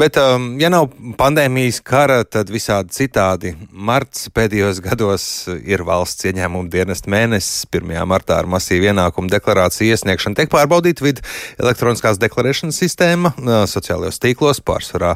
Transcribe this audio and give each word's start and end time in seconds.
Bet, 0.00 0.16
um, 0.16 0.54
ja 0.56 0.70
nav 0.72 0.86
pandēmijas 1.20 1.82
kara, 1.84 2.22
tad 2.24 2.48
visādi 2.48 2.94
citādi. 2.96 3.50
Marts 3.68 4.30
pēdējos 4.32 4.78
gados 4.80 5.24
ir 5.60 5.82
valsts 5.84 6.24
ieņēmuma 6.30 6.70
dienesta 6.72 7.10
mēnesis. 7.12 7.66
1. 7.68 7.92
martā 8.08 8.38
ar 8.40 8.48
masīvu 8.48 8.88
ienākumu 8.88 9.28
deklarāciju 9.28 9.92
iesniegšanu 9.92 10.38
tiek 10.38 10.48
pārbaudīta 10.54 11.04
vidu 11.04 11.24
elektroniskās 11.60 12.16
deklarēšanas 12.22 12.78
sistēma. 12.80 13.34
Sociālajos 13.68 14.22
tīklos 14.24 14.62
pārsvarā 14.64 15.10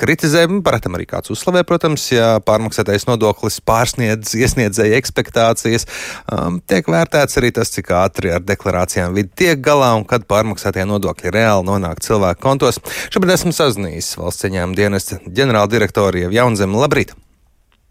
kritizē, 0.00 0.46
paratam 0.64 0.96
arī 0.96 1.10
kāds 1.10 1.34
uzslavē, 1.36 1.66
protams, 1.68 2.08
ja 2.14 2.38
pārmaksātais 2.40 3.04
nodoklis 3.10 3.60
pārsniedz 3.68 4.32
iesniedzēja 4.32 4.96
ekspektācijas. 5.02 5.84
Um, 6.32 6.62
tiek 6.64 6.88
vērtēts 6.88 7.36
arī 7.42 7.52
tas, 7.60 7.74
cik 7.76 7.92
ātri 8.00 8.32
ar 8.32 8.40
deklarācijām 8.48 9.12
vidi 9.20 9.44
tiek 9.44 9.60
galā 9.60 9.92
un 10.00 10.08
kad 10.08 10.24
pārmaksātie 10.24 10.88
nodokļi 10.88 11.36
reāli 11.36 11.68
nonāk 11.68 12.00
cilvēku 12.08 12.40
kontos. 12.48 12.80
Šobrīd 13.12 13.36
esmu 13.36 13.52
sazinājies 13.60 14.14
valsts 14.22 14.46
ieņēmuma 14.48 14.78
dienesta 14.78 15.18
ģenerāldirektori 15.26 16.28
Jaunzem. 16.32 16.74
Labrīt! 16.78 17.12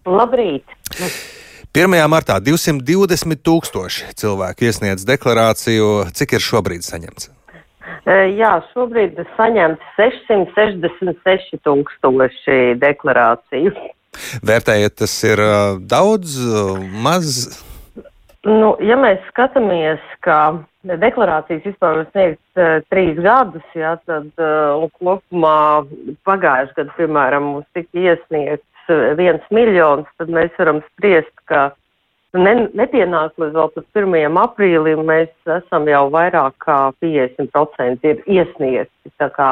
Labrīt! 0.07 0.65
1. 1.71 1.93
martā 2.11 2.35
220 2.43 3.39
tūkstoši 3.47 4.09
cilvēku 4.19 4.67
iesniedz 4.67 5.05
deklarāciju. 5.07 6.09
Cik 6.17 6.35
ir 6.35 6.43
šobrīd 6.43 6.83
saņemts? 6.83 7.29
Jā, 8.35 8.51
šobrīd 8.73 9.19
ir 9.21 9.27
saņemts 9.37 9.95
666 9.99 11.61
tūkstoši 11.63 12.59
deklarāciju. 12.81 13.73
Vērtējiet, 14.43 14.97
tas 14.99 15.13
ir 15.23 15.39
daudz, 15.87 16.35
maz? 16.91 17.61
Nu, 18.47 18.71
ja 18.81 18.95
mēs 18.97 19.21
skatāmies, 19.29 20.01
ka 20.25 20.63
deklarācijas 20.81 21.65
vispār 21.67 21.99
var 21.99 22.07
sniegt 22.09 22.57
uh, 22.57 22.79
trīs 22.89 23.19
gadus, 23.21 23.65
jā, 23.77 23.93
tad 24.09 24.31
uh, 24.41 24.87
kopumā 24.97 25.85
pagājušajā 26.25 26.77
gadā, 26.79 26.95
piemēram, 26.97 27.51
mums 27.51 27.67
tika 27.77 28.01
iesniegts 28.01 28.89
uh, 28.89 29.11
viens 29.19 29.45
miljons, 29.53 30.09
tad 30.17 30.33
mēs 30.33 30.57
varam 30.57 30.81
spriest, 30.87 31.33
ka 31.45 31.67
ne, 32.33 32.55
nepienāk 32.73 33.37
līdz 33.37 33.59
vēl 33.59 33.71
pat 33.75 34.01
1. 34.01 34.41
aprīlim, 34.47 35.05
mēs 35.05 35.53
esam 35.59 35.85
jau 35.91 36.07
vairāk 36.09 36.57
kā 36.65 36.79
50% 37.05 38.09
ir 38.09 38.25
iesniegti. 38.25 39.13
Tā 39.21 39.29
kā 39.37 39.51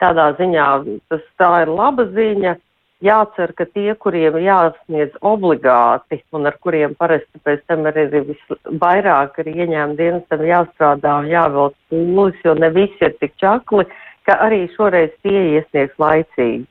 tādā 0.00 0.30
ziņā 0.40 0.68
tas 1.12 1.28
tā 1.36 1.52
ir 1.66 1.76
laba 1.76 2.08
ziņa 2.16 2.56
jācer, 3.02 3.52
ka 3.58 3.66
tie, 3.74 3.94
kuriem 3.98 4.38
jāsniedz 4.42 5.16
obligāti 5.26 6.20
un 6.32 6.46
ar 6.50 6.56
kuriem 6.64 6.94
parasti 6.98 7.42
pēc 7.46 7.64
tam 7.70 7.86
arī 7.90 8.06
visvairāk 8.14 9.40
ir 9.42 9.52
ieņēmuma 9.52 9.98
dienestam 9.98 10.44
jāstrādā 10.46 11.18
un 11.22 11.30
jāvelc 11.30 11.76
pūles, 11.90 12.38
jo 12.44 12.54
ne 12.58 12.70
visi 12.74 13.08
ir 13.08 13.16
tik 13.20 13.34
čakli, 13.42 13.86
ka 14.26 14.38
arī 14.46 14.64
šoreiz 14.76 15.10
tie 15.26 15.40
iesniegs 15.56 15.98
laicīgi. 15.98 16.66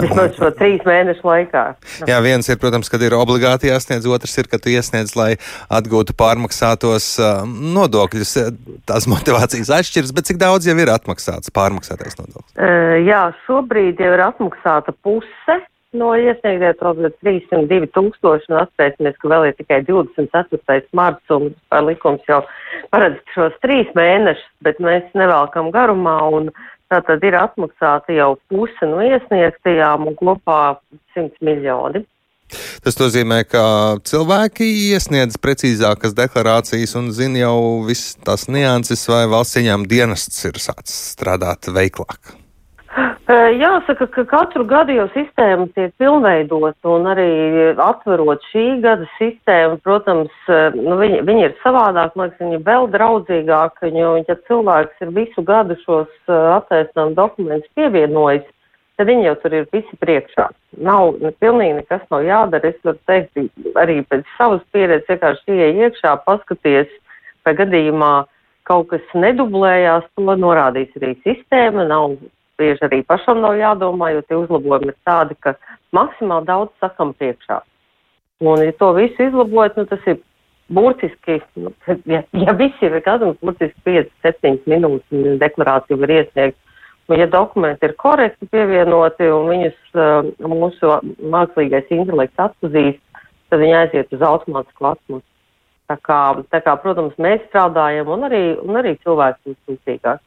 Vismaz 0.00 0.34
šo 0.36 0.50
trīs 0.56 0.82
mēnešu 0.86 1.26
laikā. 1.26 1.64
Jā, 2.08 2.18
viens 2.24 2.48
ir, 2.50 2.58
protams, 2.62 2.90
kad 2.92 3.02
ir 3.04 3.16
obligāti 3.18 3.70
jāsniedz, 3.70 4.08
otrs 4.10 4.36
ir, 4.40 4.50
ka 4.50 4.60
tu 4.62 4.72
iesniedz, 4.72 5.14
lai 5.18 5.32
atgūtu 5.70 6.16
pārmaksātos 6.18 7.10
uh, 7.20 7.42
nodokļus. 7.46 8.36
Tās 8.88 9.08
motivācijas 9.10 9.72
atšķiras, 9.80 10.14
bet 10.16 10.30
cik 10.30 10.40
daudz 10.42 10.68
jau 10.68 10.76
ir 10.78 10.92
atmaksāts 10.92 11.52
pārmaksātais 11.54 12.18
nodoklis? 12.20 12.54
Uh, 12.56 12.96
jā, 13.06 13.28
šobrīd 13.46 14.00
jau 14.02 14.14
ir 14.16 14.24
atmaksāta 14.30 14.96
puse. 15.04 15.60
No 15.90 16.12
iesniegtiem 16.14 16.76
tātad 16.78 17.16
302 17.18 17.88
tūkstoši, 17.96 18.52
un 18.52 18.60
atcerēsimies, 18.60 19.16
ka 19.18 19.30
vēl 19.32 19.48
ir 19.48 19.56
tikai 19.58 19.80
24. 19.88 20.84
marts, 20.94 21.32
un 21.34 21.48
likums 21.88 22.22
jau 22.30 22.44
paredz 22.94 23.18
šos 23.34 23.56
trīs 23.64 23.90
mēnešus, 23.98 24.52
bet 24.62 24.78
mēs 24.78 25.08
nevelkam 25.18 25.72
garumā, 25.74 26.14
un 26.30 26.52
Tātad 26.90 27.22
ir 27.22 27.36
atmaksāta 27.38 28.14
jau 28.16 28.32
puse 28.50 28.88
no 28.88 28.98
iesniegtajām 29.04 30.08
un 30.10 30.16
kopā 30.18 30.62
100 31.14 31.38
miljoni. 31.46 32.02
Tas 32.82 32.98
nozīmē, 32.98 33.44
ka 33.46 33.62
cilvēki 34.10 34.66
iesniedz 34.90 35.38
precīzākas 35.38 36.16
deklarācijas 36.18 36.96
un 36.98 37.12
zina 37.14 37.44
jau 37.44 37.56
visas 37.86 38.18
tās 38.26 38.48
nianses, 38.50 39.06
vai 39.06 39.22
valsts 39.30 39.60
ieņēmuma 39.62 39.90
dienests 39.94 40.44
ir 40.50 40.58
sācis 40.58 40.98
strādāt 41.14 41.70
veiklāk. 41.70 42.39
Jāsaka, 43.30 44.08
ka 44.10 44.24
katru 44.26 44.64
gadu 44.66 44.94
jau 44.96 45.06
sistēma 45.14 45.68
tiek 45.76 45.92
pilnveidota 46.02 46.90
un 46.90 47.04
arī 47.06 47.26
atverot 47.78 48.42
šī 48.50 48.64
gada 48.82 49.06
sistēmu, 49.18 49.78
protams, 49.84 50.32
nu, 50.74 50.96
viņi, 50.98 51.20
viņi 51.28 51.44
ir 51.46 51.54
savādāk, 51.62 52.16
man 52.18 52.26
liekas, 52.26 52.40
viņi 52.42 52.58
ir 52.58 52.64
vēl 52.66 52.88
draudzīgāki, 52.90 53.92
jo, 53.94 54.16
ja 54.26 54.36
cilvēks 54.48 55.04
ir 55.06 55.12
visu 55.14 55.44
gadu 55.46 55.76
šos 55.84 56.32
attaisnām 56.56 57.14
dokumentus 57.14 57.70
pievienojis, 57.78 58.48
tad 58.98 59.06
viņi 59.06 59.28
jau 59.28 59.36
tur 59.44 59.54
ir 59.60 59.70
visi 59.70 60.00
priekšā. 60.02 60.48
Nav, 60.82 61.14
ne, 61.22 61.30
pilnīgi 61.38 61.78
nekas 61.78 62.02
nav 62.10 62.26
jādara, 62.26 62.74
es 62.74 62.82
varu 62.82 62.98
teikt, 63.06 63.38
arī 63.78 64.00
pēc 64.10 64.26
savas 64.34 64.66
pieredzes 64.74 65.06
vienkārši 65.14 65.54
ieej 65.54 65.86
iekšā, 65.86 66.16
paskaties, 66.26 66.90
vai 67.46 67.54
gadījumā 67.62 68.12
kaut 68.66 68.90
kas 68.90 69.14
nedublējās, 69.14 70.10
to 70.18 70.36
norādīs 70.42 70.90
arī 70.98 71.14
sistēma, 71.22 71.86
nav 71.86 72.18
bieži 72.60 72.86
arī 72.86 73.02
pašam 73.08 73.40
nav 73.42 73.56
jādomā, 73.58 74.12
jo 74.14 74.22
tie 74.28 74.38
uzlabojumi 74.38 74.92
ir 74.92 74.98
tādi, 75.08 75.36
ka 75.40 75.56
maksimāli 75.96 76.48
daudz 76.48 76.72
sakam 76.82 77.14
priekšā. 77.16 77.60
Un, 78.40 78.62
ja 78.64 78.72
to 78.80 78.92
visu 78.96 79.26
izlabojat, 79.26 79.76
nu, 79.76 79.84
tas 79.88 80.06
ir 80.08 80.20
burtiski, 80.72 81.40
nu, 81.60 81.72
ja, 82.08 82.22
ja 82.44 82.54
viss 82.56 82.84
ir 82.84 82.96
kādam, 83.04 83.34
burtiski 83.42 84.00
5-7 84.24 84.70
minūtes 84.70 85.38
deklarāciju 85.42 86.00
var 86.00 86.14
iesniegt. 86.20 86.56
Un, 87.10 87.18
ja 87.18 87.26
dokumenti 87.26 87.88
ir 87.88 87.96
korekti 87.98 88.46
pievienoti 88.52 89.26
un 89.34 89.50
viņus 89.50 89.98
uh, 89.98 90.30
mūsu 90.46 90.94
mākslīgais 91.32 91.90
intelekts 91.96 92.44
atpazīst, 92.46 93.02
tad 93.50 93.60
viņi 93.64 93.76
aiziet 93.80 94.14
uz 94.14 94.22
automātisku 94.22 94.92
atmusu. 94.92 95.26
Tā 95.90 95.96
kā, 96.06 96.20
tā 96.54 96.60
kā, 96.62 96.76
protams, 96.78 97.16
mēs 97.18 97.42
strādājam 97.48 98.12
un 98.14 98.28
arī, 98.28 98.42
un 98.62 98.78
arī 98.78 98.94
cilvēks 99.02 99.50
ir 99.50 99.56
sūdzīgāks. 99.66 100.22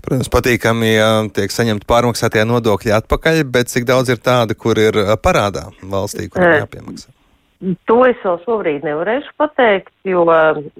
Protams, 0.00 0.30
patīkami, 0.32 0.90
ja 0.94 1.08
tiek 1.34 1.52
saņemti 1.52 1.88
pārmaksātie 1.88 2.44
nodokļi 2.48 2.94
atpakaļ, 2.96 3.40
bet 3.52 3.72
cik 3.72 3.86
daudz 3.88 4.12
ir 4.12 4.20
tāda, 4.24 4.56
kur 4.56 4.78
ir 4.80 4.96
parādā 5.22 5.68
valstī, 5.82 6.28
kur 6.32 6.44
ir 6.46 6.62
jāpiemaksā? 6.62 7.12
To 7.90 7.98
es 8.08 8.16
vēl 8.24 8.38
šobrīd 8.46 8.86
nevarēšu 8.88 9.34
pateikt, 9.36 9.92
jo, 10.08 10.24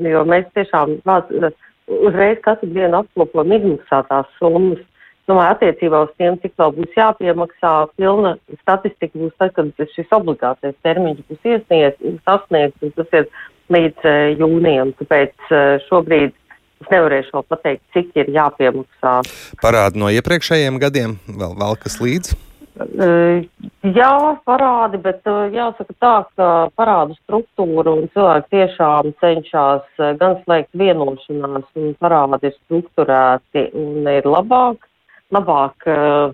jo 0.01 0.23
mēs 0.29 0.47
tiešām 0.57 0.97
uzreiz 1.05 2.41
katru 2.47 2.71
dienu 2.73 3.03
apkopam 3.03 3.53
izmaksātās 3.53 4.31
summas. 4.39 4.81
Domāju, 5.29 5.53
attiecībā 5.55 6.01
uz 6.07 6.15
tiem, 6.19 6.41
cik 6.43 6.57
vēl 6.59 6.73
būs 6.79 6.97
jāpiemaksā, 6.97 7.75
pilna 8.01 8.33
statistika 8.63 9.21
būs 9.21 9.37
tad, 9.39 9.53
kad 9.55 9.85
šis 9.93 10.17
obligātais 10.17 10.75
termiņš 10.83 11.21
būs 11.29 11.51
iesniegts, 11.53 12.17
sasniegts, 12.25 12.83
un 12.83 12.97
tas 12.97 13.13
ir 13.21 13.29
līdz 13.71 14.09
jūnijam. 14.41 14.91
Tāpēc 14.99 15.53
šobrīd 15.87 16.35
Es 16.81 16.89
nevarēšu 16.93 17.35
vēl 17.37 17.49
pateikt, 17.53 17.83
cik 17.95 18.15
ir 18.17 18.31
jāpiemaksā. 18.33 19.19
Parādi 19.61 20.01
no 20.01 20.09
iepriekšējiem 20.13 20.79
gadiem 20.81 21.19
vēl 21.29 21.59
valkas 21.61 22.01
līdzi? 22.01 22.39
Jā, 22.81 24.13
parādi, 24.49 25.01
bet 25.05 25.27
jāsaka 25.53 25.95
tā, 26.01 26.13
ka 26.39 26.47
parādu 26.79 27.17
struktūra 27.19 27.93
un 27.93 28.07
cilvēki 28.15 28.55
tiešām 28.55 29.11
cenšas 29.21 30.05
gan 30.21 30.39
slēgt 30.45 30.71
vienošanās, 30.81 31.67
un 31.77 31.93
parādi 32.01 32.49
ir 32.49 32.57
strukturēti 32.57 33.67
un 33.77 34.09
ir 34.09 34.29
labāk, 34.29 34.87
labāk 35.35 35.87
uh, 35.91 36.33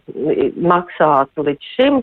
maksāt 0.56 1.30
līdz 1.36 1.74
šim. 1.76 2.00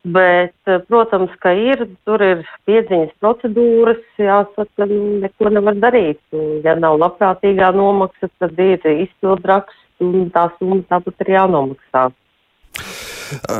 Bet, 0.00 0.56
eh, 0.64 0.78
protams, 0.88 1.32
ka 1.44 1.52
ir, 1.52 1.82
tur 2.08 2.22
ir 2.24 2.38
piedziņas 2.64 3.10
procedūras, 3.20 4.00
jāsaka, 4.16 4.86
neko 4.88 5.50
nevar 5.52 5.76
darīt. 5.76 6.20
Ja 6.64 6.72
nav 6.80 6.96
labprātīgā 7.02 7.68
nomaksa, 7.76 8.30
tad 8.40 8.56
ir 8.56 8.80
izpildraksts 8.94 9.76
un 10.00 10.30
tā 10.32 10.46
summa 10.56 10.80
tāpat 10.88 11.20
ir 11.20 11.34
jānomaksā. 11.36 12.06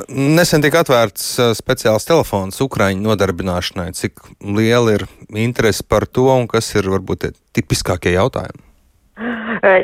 Nesen 0.09 0.65
tika 0.65 0.81
atvērts 0.81 1.27
eh, 1.39 1.53
speciāls 1.59 2.09
telefons 2.09 2.65
Ukraiņu 2.65 3.05
nodarbināšanai. 3.05 3.91
Cik 4.01 4.25
liela 4.41 4.97
ir 4.97 5.07
interese 5.37 5.85
par 5.85 6.09
to 6.09 6.25
un 6.33 6.49
kas 6.49 6.73
ir 6.73 6.89
varbūt 6.89 7.29
tipiskākie 7.53 8.17
jautājumi? 8.17 8.70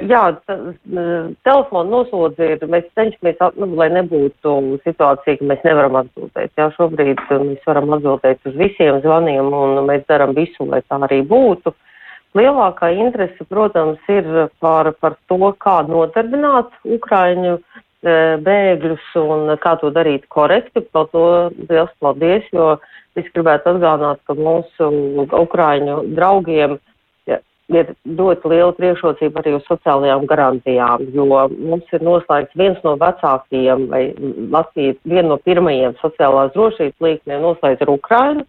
Jā, 0.09 0.23
telefona 0.47 1.91
noslodzi 1.91 2.47
ir, 2.55 2.63
mēs 2.73 2.87
cenšamies, 2.97 3.41
nu, 3.61 3.69
lai 3.77 3.89
nebūtu 3.93 4.53
situācija, 4.87 5.37
ka 5.41 5.49
mēs 5.51 5.65
nevaram 5.67 5.99
atbildēt. 6.01 6.53
Jā, 6.57 6.71
šobrīd 6.77 7.21
mēs 7.43 7.67
varam 7.69 7.93
atbildēt 7.99 8.49
uz 8.49 8.57
visiem 8.57 9.03
zvaniem 9.05 9.51
un 9.53 9.83
mēs 9.89 10.07
darām 10.09 10.33
visu, 10.37 10.69
lai 10.71 10.81
tā 10.87 11.01
arī 11.09 11.21
būtu. 11.27 11.75
Lielākā 12.37 12.91
interese, 12.97 13.45
protams, 13.49 14.01
ir 14.13 14.49
par, 14.61 14.93
par 15.01 15.17
to, 15.29 15.53
kā 15.61 15.81
nodarbināt 15.89 16.73
Ukraiņu 16.85 17.59
bēgļus 18.47 19.07
un 19.21 19.55
kā 19.61 19.77
to 19.81 19.91
darīt 19.93 20.27
korekti. 20.33 20.85
Par 20.93 21.09
to 21.13 21.27
liels 21.69 21.93
paldies, 22.01 22.45
jo 22.53 22.77
es 23.17 23.29
gribētu 23.35 23.75
atgādināt, 23.75 24.21
ka 24.29 24.37
mūsu 24.37 24.91
Ukraiņu 25.27 26.03
draugiem 26.17 26.79
ir 27.75 27.93
ļoti 28.07 28.51
liela 28.53 28.75
priekšrocība 28.77 29.43
arī 29.43 29.57
uz 29.57 29.65
sociālajām 29.67 30.27
garantijām, 30.31 31.07
jo 31.15 31.27
mums 31.51 31.95
ir 31.97 32.05
noslēgts 32.07 32.59
viens 32.59 32.79
no 32.87 32.95
vecākajiem, 33.01 33.89
vai 33.91 34.03
Latvija 34.53 34.95
viena 35.05 35.33
no 35.33 35.39
pirmajiem 35.43 35.97
sociālās 36.03 36.55
drošības 36.55 37.09
līkniem 37.09 37.43
noslēgts 37.43 37.87
ar 37.87 37.93
Ukrainu. 37.97 38.47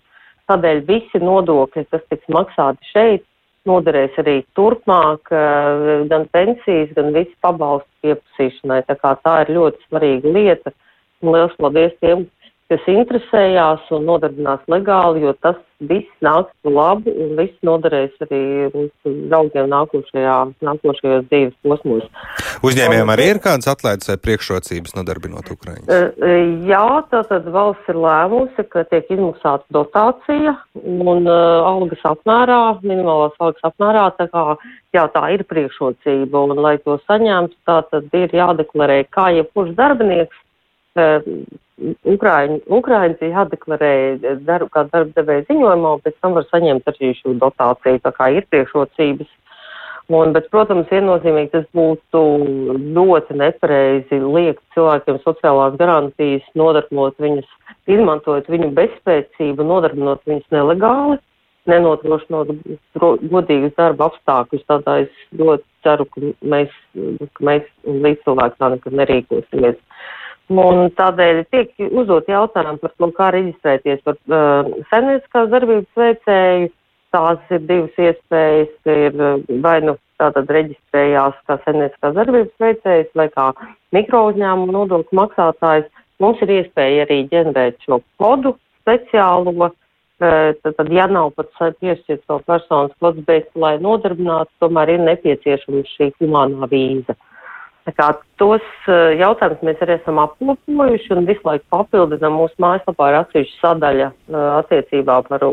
Tādēļ 0.47 0.83
visi 0.87 1.19
nodokļi, 1.19 1.87
kas 1.91 2.05
tiks 2.11 2.29
maksāti 2.31 2.93
šeit, 2.93 3.25
noderēs 3.67 4.15
arī 4.21 4.37
turpmāk, 4.55 5.31
eh, 5.33 6.05
gan 6.07 6.27
pensijas, 6.31 6.93
gan 6.95 7.11
visi 7.13 7.35
pabalstu 7.43 7.89
pieprasīšanai. 8.03 8.83
Tā 8.87 8.95
kā 9.01 9.17
tā 9.25 9.41
ir 9.43 9.55
ļoti 9.57 9.89
svarīga 9.89 10.33
lieta. 10.33 10.71
Un 11.21 11.33
liels 11.33 11.55
paldies 11.57 11.93
tiem, 11.99 12.27
kas 12.71 12.83
interesējās 12.91 13.87
un 13.95 14.05
nodarbinās 14.09 14.63
legāli, 14.71 15.23
jo 15.23 15.31
tas 15.43 15.57
viss 15.87 16.09
nāks 16.25 16.51
labu 16.65 17.11
un 17.13 17.35
viss 17.37 17.53
noderēs 17.65 18.15
arī 18.25 18.39
mūsu 18.73 19.11
draugiem 19.29 19.69
nākošajā, 19.71 20.37
nākošajos 20.65 21.27
dzīves 21.29 21.53
posmos. 21.63 22.07
Uzņēmējiem 22.65 23.11
arī 23.13 23.27
ir 23.31 23.39
kādas 23.43 23.69
atlaides 23.71 24.09
vai 24.09 24.17
priekšrocības 24.25 24.97
nodarbinot 24.97 25.51
Ukraiņus? 25.53 25.85
E, 25.87 25.99
e, 26.17 26.39
jā, 26.67 26.83
tātad 27.11 27.47
valsts 27.53 27.93
ir 27.93 28.01
lēmusi, 28.03 28.65
ka 28.73 28.83
tiek 28.89 29.13
izmaksāta 29.13 29.77
dotācija 29.77 30.57
un 30.81 31.29
uh, 31.29 31.69
algas 31.69 32.03
apmērā, 32.09 32.59
minimālās 32.81 33.37
algas 33.37 33.69
apmērā, 33.69 34.09
tā 34.17 34.27
kā 34.33 34.43
jā, 34.97 35.05
tā 35.13 35.23
ir 35.37 35.45
priekšrocība 35.47 36.43
un, 36.49 36.57
lai 36.65 36.75
to 36.83 36.97
saņemtu, 37.05 37.55
tātad 37.69 38.11
ir 38.17 38.35
jādeklarē 38.41 39.03
kā 39.13 39.29
jebkurš 39.37 39.71
darbinieks 39.77 40.43
Ukraiņi, 41.77 42.61
Ukraiņas 42.73 43.19
ir 43.21 43.33
jādeklarē 43.35 43.91
darbu, 44.47 44.69
kā 44.73 44.87
darba 44.89 45.13
devēja 45.19 45.45
ziņojumā, 45.51 45.91
un 45.97 46.01
pēc 46.05 46.15
tam 46.23 46.33
var 46.37 46.47
saņemt 46.49 46.89
arī 46.89 47.11
šo 47.19 47.35
dotāciju, 47.43 48.01
tā 48.01 48.13
kā 48.15 48.31
ir 48.33 48.47
priekšrocības. 48.49 49.29
Un, 50.07 50.31
bet, 50.31 50.47
protams, 50.53 50.87
viennozīmīgi 50.87 51.51
tas 51.51 51.65
būtu 51.75 52.19
ļoti 52.95 53.35
nepareizi 53.41 54.21
liekt 54.23 54.63
cilvēkiem 54.73 55.19
sociālās 55.25 55.75
garantijas, 55.77 56.45
nodarbinot 56.55 57.19
viņus, 57.19 57.49
izmantojot 57.91 58.47
viņu 58.49 58.71
bezspēcību, 58.77 59.67
nodarbinot 59.67 60.23
viņus 60.25 60.47
nelegāli, 60.55 61.19
nenodrošinot 61.67 62.53
godīgus 63.03 63.75
darba 63.75 64.07
apstākļus. 64.07 64.63
Tādā 64.71 65.01
es 65.03 65.25
ļoti 65.35 65.67
ceru, 65.83 66.07
ka 66.13 66.31
mēs, 66.55 66.71
ka 67.35 67.49
mēs 67.51 67.67
līdz 67.83 68.23
cilvēku 68.23 68.63
tā 68.63 68.71
nekad 68.77 68.97
nerīkosimies. 69.01 69.83
Un 70.47 70.85
tādēļ 70.95 71.41
tiek 71.51 71.73
uzdot 71.91 72.29
jautājumu 72.31 72.79
par 72.79 72.91
to, 72.95 73.07
kā 73.17 73.31
reģistrēties 73.35 74.03
par 74.07 74.15
uh, 74.31 74.69
saimnieciskās 74.91 75.49
darbības 75.51 75.99
veicēju. 75.99 76.69
Tās 77.15 77.51
ir 77.55 77.65
divas 77.67 77.99
iespējas, 77.99 78.71
ir 78.87 79.17
uh, 79.19 79.41
vai 79.63 79.81
nu 79.83 79.97
tātad 80.21 80.47
reģistrējās 80.55 81.35
kā 81.49 81.57
saimnieciskās 81.65 82.15
darbības 82.15 82.63
veicējs 82.63 83.11
vai 83.19 83.27
kā 83.33 83.49
mikrouzņēmuma 83.95 84.77
nodokļu 84.77 85.19
maksātājs. 85.19 85.91
Mums 86.23 86.39
ir 86.41 86.55
iespēja 86.61 87.03
arī 87.03 87.19
ģenerēt 87.33 87.83
šo 87.83 87.99
kodu 88.21 88.55
speciālo, 88.79 89.51
uh, 89.67 90.49
tad, 90.63 90.95
ja 90.95 91.11
nav 91.11 91.33
pat 91.35 91.51
piešķirt 91.83 92.23
savu 92.23 92.39
personas 92.47 92.95
kodu, 93.03 93.27
bet, 93.27 93.51
lai 93.59 93.75
nodarbinātu, 93.83 94.53
tomēr 94.63 94.95
ir 94.95 95.03
nepieciešama 95.11 95.83
šī 95.91 96.13
humānā 96.21 96.71
vīza. 96.71 97.19
Kā 97.95 98.09
tos 98.41 98.63
uh, 98.89 99.13
jautājumus 99.15 99.63
mēs 99.63 99.83
arī 99.85 99.95
esam 99.95 100.19
apkopojuši 100.19 101.13
un 101.15 101.27
visu 101.29 101.45
laiku 101.47 101.63
papildinām 101.71 102.35
mūsu 102.35 102.59
mājaslapā 102.59 103.11
ir 103.13 103.19
atsevišķa 103.21 103.61
sadaļa 103.61 104.09
uh, 104.11 104.41
attiecībā 104.57 105.21
par 105.29 105.45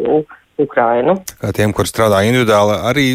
Ukrainu. 0.60 1.16
Kā 1.40 1.50
tiem, 1.54 1.72
kur 1.74 1.88
strādā 1.90 2.20
individuāli, 2.26 2.74
arī 2.90 3.06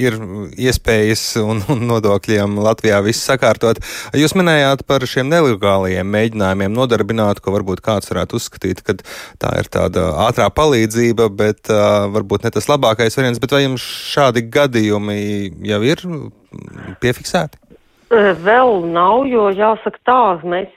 ir 0.00 0.16
iespējas 0.60 1.22
un, 1.40 1.62
un 1.72 1.86
nodokļiem 1.88 2.58
Latvijā 2.60 3.00
viss 3.04 3.24
sakārtot. 3.28 3.80
Jūs 4.16 4.36
minējāt 4.36 4.84
par 4.88 5.04
šiem 5.08 5.30
nelegālajiem 5.32 6.12
mēģinājumiem 6.12 6.76
nodarbināt, 6.76 7.40
ko 7.40 7.56
varbūt 7.56 7.80
kāds 7.84 8.12
varētu 8.12 8.36
uzskatīt, 8.36 8.84
ka 8.84 8.98
tā 9.40 9.54
ir 9.62 9.72
tāda 9.72 10.10
ātrā 10.26 10.50
palīdzība, 10.52 11.30
bet 11.32 11.72
uh, 11.72 12.10
varbūt 12.12 12.44
ne 12.44 12.52
tas 12.54 12.68
labākais 12.68 13.16
variants. 13.16 13.40
Bet 13.42 13.56
vai 13.56 13.64
jums 13.64 13.88
šādi 14.12 14.44
gadījumi 14.52 15.18
jau 15.72 15.82
ir 15.88 16.06
piefiksēti? 17.00 17.71
Vēl 18.12 18.82
nav, 18.92 19.22
jo 19.24 19.46
jāsaka 19.56 19.98
tā, 20.04 20.22
mēs 20.44 20.68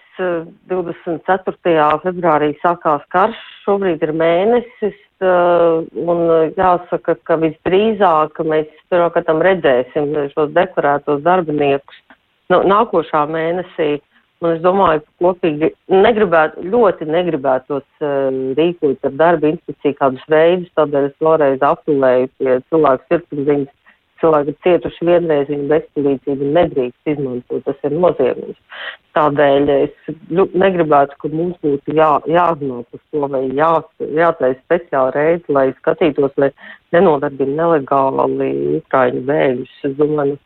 24. 0.71 1.57
februārī 2.05 2.53
sākās 2.61 3.03
karš, 3.11 3.41
šobrīd 3.65 4.05
ir 4.07 4.13
mēnesis, 4.15 4.95
un 5.19 6.23
jāsaka, 6.55 7.17
ka 7.27 7.35
visdrīzāk 7.43 8.39
mēs 8.39 8.71
pirmkārt 8.91 9.31
redzēsim 9.49 10.15
šos 10.31 10.55
deklarētos 10.55 11.23
darbiniekus 11.27 11.99
nu, 12.53 12.61
nākošā 12.71 13.25
mēnesī. 13.27 13.97
Un 14.43 14.51
es 14.51 14.59
domāju, 14.61 14.99
ka 15.01 15.25
kopīgi 15.25 15.71
negribētu, 15.91 16.63
ļoti 16.71 17.07
negribētos 17.07 17.85
uh, 18.03 18.27
rīkot 18.57 19.07
ar 19.07 19.13
darba 19.15 19.47
inspekciju 19.47 19.95
kādus 19.99 20.25
veidus, 20.29 20.73
tādēļ 20.75 21.07
es 21.07 21.15
vēlreiz 21.23 21.63
apelēju 21.63 22.27
pie 22.37 22.57
cilvēku 22.67 23.07
sirdsapziņas 23.09 23.71
cilvēki 24.25 24.53
ir 24.53 24.57
cietuši 24.65 25.07
vienreiz, 25.07 25.49
viņu 25.49 25.67
bezpalīdzību 25.69 26.47
nedrīkst 26.57 27.11
izmantot. 27.13 27.63
Tas 27.65 27.85
ir 27.85 27.93
noziegums. 27.93 28.57
Tādēļ 29.15 29.69
es 29.75 30.15
negribētu, 30.33 31.17
ka 31.21 31.31
mums 31.31 31.59
būtu 31.63 31.95
jā, 31.95 32.09
jāzina 32.27 32.81
par 32.89 33.03
to 33.11 33.29
vai 33.35 33.43
jā, 33.55 33.71
jātaisa 34.17 34.59
speciāli 34.63 35.15
reizi, 35.15 35.55
lai 35.55 35.67
skatītos, 35.77 36.33
lai 36.41 36.51
nenodarbina 36.95 37.61
nelegāli 37.61 38.49
Ukraiņu 38.81 39.23
bēgļus. 39.29 39.75
Es 39.89 39.95
domāju, 39.99 40.37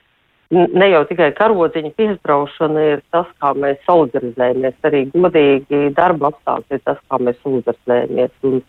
ne 0.52 0.90
jau 0.92 1.04
tikai 1.10 1.32
karodziņa 1.38 1.94
piespraušana 1.98 2.86
ir 2.94 3.06
tas, 3.14 3.30
kā 3.42 3.54
mēs 3.58 3.82
solidarizējamies, 3.88 4.78
arī 4.90 5.06
godīgi 5.16 5.88
darba 5.98 6.34
apstākļi 6.34 6.78
ir 6.78 6.86
tas, 6.86 7.02
kā 7.10 7.22
mēs 7.24 7.42
solidarizējamies. 7.46 8.36
Un, 8.50 8.62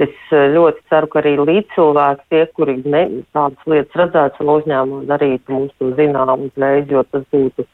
Es 0.00 0.32
eh, 0.32 0.46
ļoti 0.54 0.80
ceru, 0.88 1.10
ka 1.12 1.20
arī 1.20 1.34
līdzcilvēki, 1.42 2.26
tie, 2.32 2.44
kuri 2.56 2.78
ne, 2.86 3.02
tādas 3.36 3.68
lietas 3.68 3.98
redzētu 4.00 4.40
savā 4.40 4.56
uzņēmumā, 4.62 5.04
darītu 5.10 5.56
mums 5.56 5.74
to 5.76 5.90
zinām 5.98 6.46
uzreiz, 6.46 6.88
jo 6.88 7.04
tas 7.12 7.26
būtu, 7.34 7.66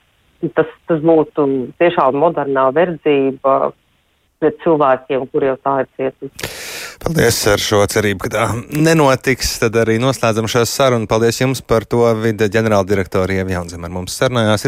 tas, 0.58 0.72
tas 0.90 1.04
būtu 1.06 1.46
tiešām 1.78 2.18
modernā 2.18 2.70
verdzība 2.74 3.58
pret 4.40 4.58
cilvēkiem, 4.64 5.28
kuriem 5.32 5.60
tā 5.64 5.82
ir 5.84 5.92
cietusi. 5.96 6.50
Paldies 7.06 7.38
ar 7.46 7.60
šo 7.62 7.82
cerību, 7.92 8.24
ka 8.24 8.30
tā 8.32 8.44
nenotiks. 8.72 9.58
Tad 9.62 9.76
arī 9.78 9.98
noslēdzam 10.02 10.48
šo 10.50 10.64
sarunu. 10.66 11.06
Paldies 11.10 11.38
jums 11.42 11.60
par 11.62 11.84
to. 11.86 12.00
Vide 12.22 12.48
ģenerāldirektori 12.52 13.36
Ievi 13.38 13.54
Jaunzem 13.54 13.84
ar 13.86 13.92
mums 13.92 14.16
sarunājās. 14.18 14.64